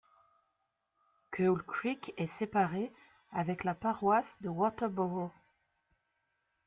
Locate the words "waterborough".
4.49-5.29